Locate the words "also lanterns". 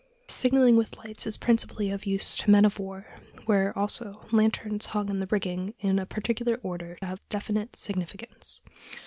3.77-4.87